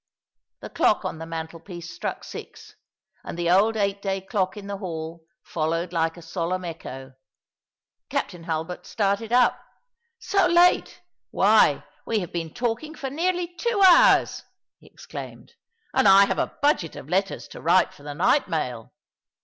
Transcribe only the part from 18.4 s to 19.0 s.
mail.